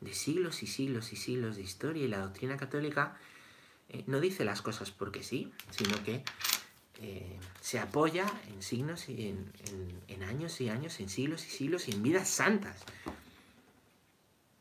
[0.00, 2.04] de siglos y siglos y siglos de historia.
[2.04, 3.16] Y la doctrina católica
[3.88, 6.24] eh, no dice las cosas porque sí, sino que
[7.02, 11.92] eh, se apoya en signos y en, años y años, en siglos y siglos y
[11.92, 12.84] en vidas santas.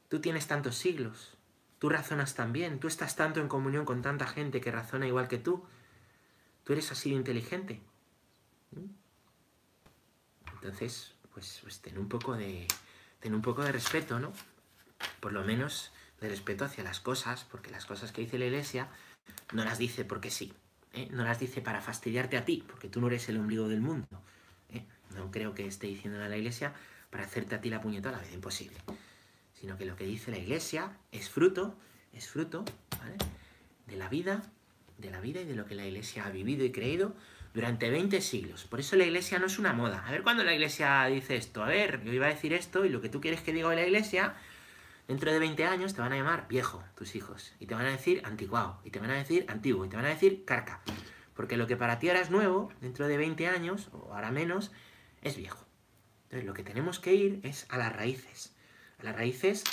[0.10, 1.36] Tú tienes tantos siglos,
[1.80, 5.28] tú razonas tan bien, tú estás tanto en comunión con tanta gente que razona igual
[5.28, 5.64] que tú,
[6.64, 7.80] tú eres así de inteligente.
[8.72, 8.90] ¿Mm?
[10.56, 12.68] Entonces, pues, pues ten un poco de
[13.20, 14.34] ten un poco de respeto, ¿no?
[15.20, 18.90] Por lo menos de respeto hacia las cosas, porque las cosas que dice la iglesia
[19.54, 20.54] no las dice porque sí.
[20.94, 21.08] ¿Eh?
[21.12, 24.08] no las dice para fastidiarte a ti, porque tú no eres el ombligo del mundo.
[24.70, 24.86] ¿eh?
[25.16, 26.74] No creo que esté diciendo a la iglesia
[27.10, 28.78] para hacerte a ti la puñeta a la vez imposible.
[29.60, 31.76] Sino que lo que dice la iglesia es fruto,
[32.14, 32.66] es fruto
[33.88, 34.44] de la vida,
[34.98, 37.14] de la vida y de lo que la iglesia ha vivido y creído
[37.54, 38.66] durante 20 siglos.
[38.66, 40.06] Por eso la iglesia no es una moda.
[40.08, 41.64] A ver cuando la iglesia dice esto.
[41.64, 43.86] A ver, yo iba a decir esto y lo que tú quieres que diga la
[43.86, 44.36] iglesia
[45.12, 47.52] Dentro de 20 años te van a llamar viejo tus hijos.
[47.60, 48.80] Y te van a decir anticuado.
[48.86, 49.84] Y te van a decir antiguo.
[49.84, 50.80] Y te van a decir carca.
[51.34, 54.72] Porque lo que para ti ahora es nuevo, dentro de 20 años, o ahora menos,
[55.22, 55.66] es viejo.
[56.24, 58.56] Entonces lo que tenemos que ir es a las raíces.
[59.00, 59.66] A las raíces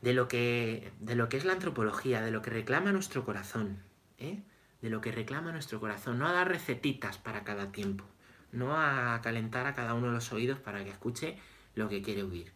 [0.00, 3.82] de lo que, de lo que es la antropología, de lo que reclama nuestro corazón.
[4.16, 4.42] ¿eh?
[4.80, 6.18] De lo que reclama nuestro corazón.
[6.18, 8.06] No a dar recetitas para cada tiempo.
[8.52, 11.36] No a calentar a cada uno los oídos para que escuche
[11.74, 12.55] lo que quiere oír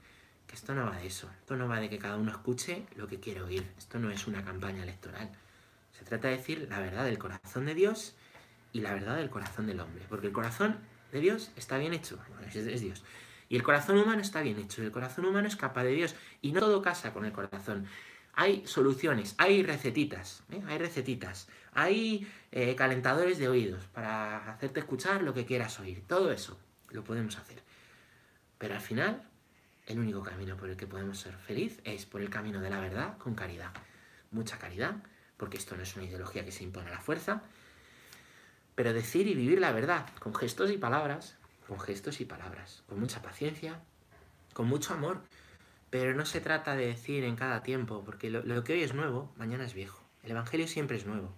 [0.55, 1.29] esto no va de eso.
[1.41, 3.71] Esto no va de que cada uno escuche lo que quiere oír.
[3.79, 5.31] Esto no es una campaña electoral.
[5.93, 8.15] Se trata de decir la verdad del corazón de Dios
[8.73, 10.05] y la verdad del corazón del hombre.
[10.09, 10.79] Porque el corazón
[11.13, 12.19] de Dios está bien hecho.
[12.53, 13.05] es, Dios.
[13.49, 14.83] Y el corazón humano está bien hecho.
[14.83, 16.15] El corazón humano es capaz de Dios.
[16.41, 17.87] Y no todo casa con el corazón.
[18.33, 20.63] Hay soluciones, hay recetitas, ¿eh?
[20.69, 26.05] hay recetitas, hay eh, calentadores de oídos para hacerte escuchar lo que quieras oír.
[26.07, 26.59] Todo eso
[26.91, 27.61] lo podemos hacer.
[28.57, 29.30] Pero al final
[29.91, 32.79] el único camino por el que podemos ser feliz es por el camino de la
[32.79, 33.73] verdad con caridad.
[34.31, 34.95] Mucha caridad,
[35.37, 37.43] porque esto no es una ideología que se impone a la fuerza,
[38.77, 43.01] pero decir y vivir la verdad con gestos y palabras, con gestos y palabras, con
[43.01, 43.81] mucha paciencia,
[44.55, 45.23] con mucho amor.
[45.91, 49.33] Pero no se trata de decir en cada tiempo, porque lo, que hoy es nuevo,
[49.37, 50.01] mañana es viejo.
[50.23, 51.35] El Evangelio siempre es nuevo,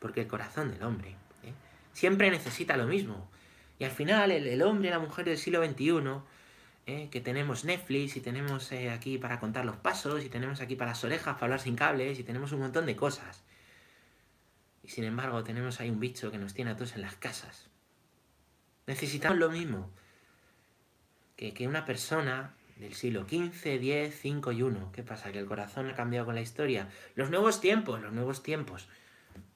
[0.00, 1.10] porque el corazón del hombre
[1.44, 1.54] ¿eh?
[1.92, 3.30] siempre necesita lo mismo.
[3.78, 6.20] Y al final el, el hombre y la mujer del siglo XXI
[6.86, 7.08] ¿eh?
[7.10, 10.92] que tenemos Netflix y tenemos eh, aquí para contar los pasos y tenemos aquí para
[10.92, 13.42] las orejas para hablar sin cables y tenemos un montón de cosas.
[14.82, 17.68] Y sin embargo tenemos ahí un bicho que nos tiene a todos en las casas.
[18.86, 19.90] Necesitamos lo mismo
[21.36, 24.92] que, que una persona del siglo XV, X, 5 y 1.
[24.92, 25.30] ¿Qué pasa?
[25.30, 26.88] Que el corazón ha cambiado con la historia.
[27.14, 28.88] Los nuevos tiempos, los nuevos tiempos.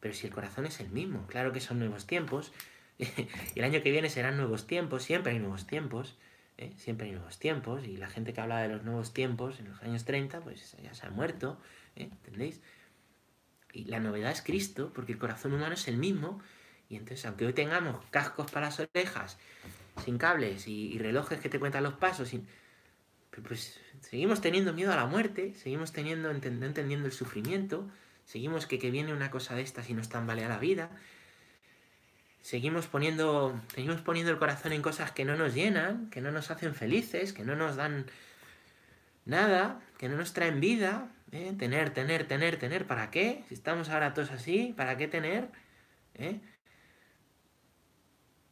[0.00, 2.52] Pero si el corazón es el mismo, claro que son nuevos tiempos.
[2.98, 3.06] y
[3.56, 6.16] el año que viene serán nuevos tiempos, siempre hay nuevos tiempos.
[6.59, 6.73] ¿Eh?
[6.77, 9.83] siempre hay nuevos tiempos, y la gente que habla de los nuevos tiempos en los
[9.83, 11.61] años 30, pues ya se ha muerto,
[11.97, 12.05] ¿eh?
[12.05, 12.61] ¿entendéis?
[13.73, 16.40] Y la novedad es Cristo, porque el corazón humano es el mismo,
[16.88, 19.38] y entonces aunque hoy tengamos cascos para las orejas,
[20.05, 22.33] sin cables y, relojes que te cuentan los pasos,
[23.47, 27.88] pues seguimos teniendo miedo a la muerte, seguimos teniendo, entendiendo el sufrimiento,
[28.25, 30.90] seguimos que, que viene una cosa de estas y nos tambalea la vida,
[32.44, 36.50] seguimos poniendo, seguimos poniendo el corazón en cosas que no nos llenan, que no nos
[36.50, 38.04] hacen felices, que no nos dan
[39.24, 41.11] nada, que no nos traen vida.
[41.33, 41.54] ¿eh?
[41.59, 43.42] Tener, tener, tener, tener, ¿para qué?
[43.48, 45.48] Si estamos ahora todos así, ¿para qué tener?
[46.16, 46.38] ¿Eh?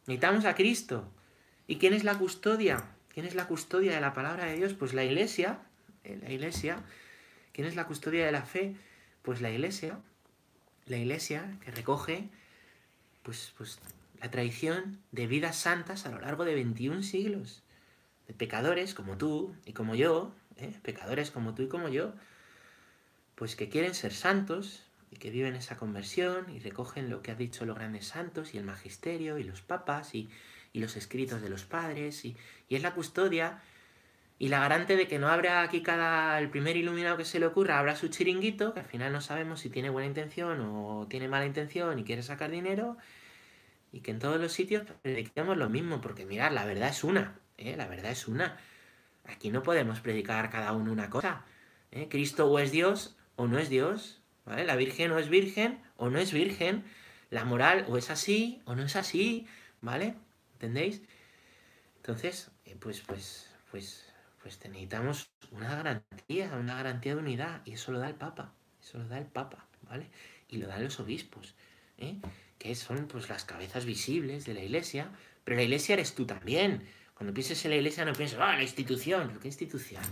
[0.07, 1.13] Necesitamos a Cristo.
[1.67, 2.83] ¿Y quién es la custodia?
[3.09, 4.73] ¿Quién es la custodia de la palabra de Dios?
[4.73, 5.59] Pues la iglesia,
[6.03, 6.17] ¿eh?
[6.19, 6.81] la iglesia.
[7.51, 8.75] ¿Quién es la custodia de la fe?
[9.21, 9.99] Pues la iglesia.
[10.87, 12.31] La iglesia que recoge
[13.23, 13.79] pues, pues
[14.21, 17.63] la tradición de vidas santas a lo largo de 21 siglos,
[18.27, 20.73] de pecadores como tú y como yo, ¿eh?
[20.81, 22.13] pecadores como tú y como yo,
[23.35, 27.35] pues que quieren ser santos y que viven esa conversión y recogen lo que ha
[27.35, 30.29] dicho los grandes santos y el magisterio y los papas y,
[30.73, 32.35] los escritos de los padres y,
[32.67, 33.61] y es la custodia
[34.39, 37.45] y la garante de que no habrá aquí cada el primer iluminado que se le
[37.45, 41.27] ocurra, habrá su chiringuito, que al final no sabemos si tiene buena intención o tiene
[41.27, 42.97] mala intención y quiere sacar dinero,
[43.91, 47.39] y que en todos los sitios prediquemos lo mismo, porque mirad, la verdad es una,
[47.57, 47.75] ¿eh?
[47.77, 48.57] la verdad es una.
[49.25, 51.45] Aquí no podemos predicar cada uno una cosa.
[51.91, 52.07] ¿eh?
[52.09, 54.65] Cristo o es Dios o no es Dios, ¿vale?
[54.65, 56.83] La Virgen o es virgen o no es virgen,
[57.29, 59.47] la moral o es así o no es así,
[59.81, 60.15] ¿vale?
[60.53, 61.01] ¿Entendéis?
[61.97, 64.12] Entonces, eh, pues, pues, pues
[64.43, 68.53] pues necesitamos una garantía, una garantía de unidad, y eso lo da el Papa,
[68.83, 70.09] eso lo da el Papa, ¿vale?
[70.49, 71.55] Y lo dan los obispos,
[71.97, 72.17] ¿eh?
[72.59, 75.09] que son pues las cabezas visibles de la iglesia,
[75.45, 76.85] pero la iglesia eres tú también.
[77.13, 80.03] Cuando pienses en la iglesia no pienses, ah, la institución, ¿qué institución?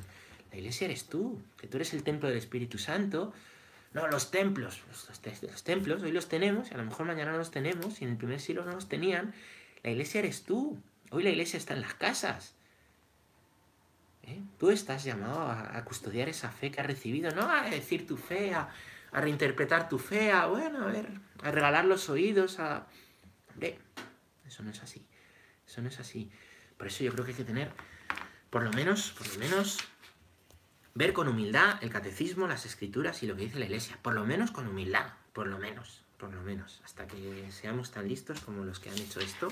[0.50, 3.34] La iglesia eres tú, que tú eres el templo del Espíritu Santo.
[3.94, 7.38] No, los templos, los, los templos hoy los tenemos, y a lo mejor mañana no
[7.38, 9.34] los tenemos, y en el primer siglo no los tenían.
[9.84, 10.82] La iglesia eres tú.
[11.10, 12.56] Hoy la iglesia está en las casas.
[14.24, 14.42] ¿Eh?
[14.60, 18.54] Tú estás llamado a, custodiar esa fe que has recibido, no a decir tu fe,
[18.54, 18.70] a,
[19.12, 21.08] reinterpretar tu fe, a, bueno, a ver,
[21.44, 22.88] a regalar los oídos, a...
[23.50, 23.78] Hombre,
[24.46, 25.06] eso no es así,
[25.68, 26.32] eso no es así.
[26.78, 27.72] Por eso yo creo que hay que tener,
[28.50, 29.80] por lo menos, por lo menos,
[30.94, 33.98] ver con humildad el catecismo, las escrituras y lo que dice la iglesia.
[34.02, 36.82] Por lo menos con humildad, por lo menos, por lo menos.
[36.84, 39.50] Hasta que seamos tan listos como los que han hecho esto,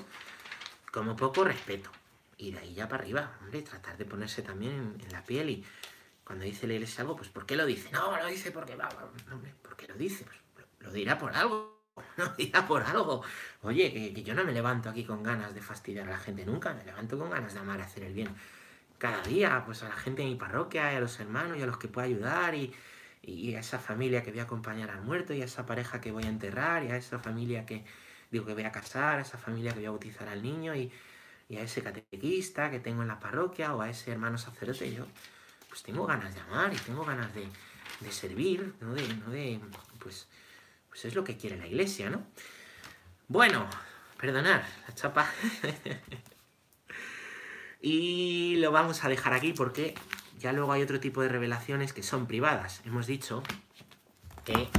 [0.92, 1.92] como poco respeto.
[2.40, 5.66] Y de ahí ya para arriba, hombre, tratar de ponerse también en, la piel y
[6.24, 7.92] cuando dice la iglesia algo, pues ¿por qué lo dice?
[7.92, 8.88] No, lo dice porque va,
[9.30, 10.24] hombre, ¿por qué lo dice?
[10.24, 11.84] Pues lo, dirá por algo,
[12.18, 13.24] lo dirá por algo.
[13.64, 16.74] Oye, que, yo no me levanto aquí con ganas de fastidiar a la gente nunca,
[16.74, 18.30] me levanto con ganas de amar, hacer el bien.
[18.98, 21.66] Cada día, pues a la gente de mi parroquia, y a los hermanos y a
[21.66, 22.74] los que puedo ayudar y,
[23.22, 26.14] y a esa familia que voy a acompañar al muerto y a esa pareja que
[26.14, 27.84] voy a enterrar y a esa familia que
[28.32, 30.90] digo que voy a casar, a esa familia que voy a bautizar al niño y
[31.50, 35.06] y a ese catequista que tengo en la parroquia o a ese hermano sacerdote, yo
[35.68, 37.48] pues tengo ganas de amar y tengo ganas de,
[38.12, 39.60] servir, no de, no de,
[40.00, 40.28] pues,
[40.88, 42.24] pues es lo que quiere la iglesia, ¿no?
[43.28, 43.68] Bueno,
[44.18, 45.32] perdonar, la chapa.
[47.82, 49.96] y lo vamos a dejar aquí porque
[50.40, 52.82] ya luego hay otro tipo de revelaciones que son privadas.
[52.86, 53.44] Hemos dicho
[54.46, 54.70] que,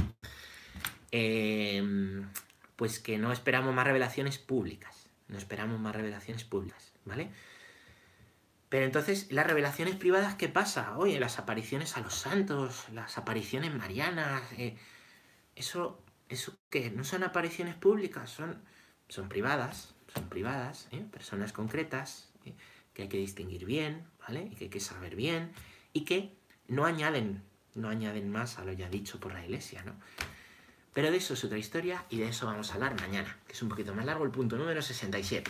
[1.11, 2.29] em,
[2.77, 5.00] pues que no esperamos más revelaciones públicas.
[5.31, 7.31] No esperamos más revelaciones públicas, ¿vale?
[8.69, 10.97] Pero entonces, las revelaciones privadas, ¿qué pasa?
[10.97, 14.77] Oye, las apariciones a los santos, las apariciones marianas, eh,
[15.55, 16.89] eso, eso ¿qué?
[16.89, 18.61] No son apariciones públicas, son,
[19.09, 21.05] son privadas, son privadas, ¿eh?
[21.11, 22.53] personas concretas, ¿eh?
[22.93, 24.49] que hay que distinguir bien, ¿vale?
[24.51, 25.51] Y que hay que saber bien,
[25.91, 26.33] y que
[26.67, 27.43] no añaden,
[27.75, 29.95] no añaden más a lo ya dicho por la iglesia, ¿no?
[30.93, 33.61] Pero de eso es otra historia y de eso vamos a hablar mañana, que es
[33.61, 35.49] un poquito más largo, el punto número 67.